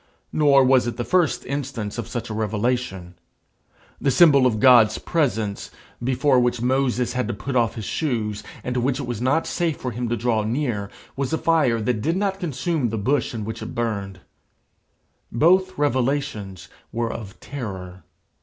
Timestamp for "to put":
7.27-7.55